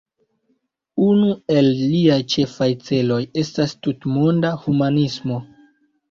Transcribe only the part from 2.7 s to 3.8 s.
celoj estas